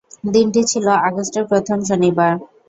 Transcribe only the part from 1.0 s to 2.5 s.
আগস্টের প্রথম শনিবার।